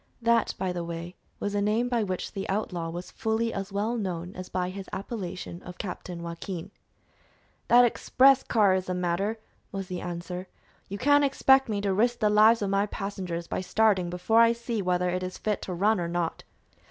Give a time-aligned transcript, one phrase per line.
[0.19, 3.95] That, by the way, was a name by which the outlaw was fully as well
[3.97, 6.71] known as by his appellation of Captain Joaquin.
[7.67, 9.37] "That express car is the matter,"
[9.71, 10.47] was the answer.
[10.89, 14.53] "You can't expect me to risk the lives of my passengers by starting before I
[14.53, 16.45] see whether it is fit to run or not."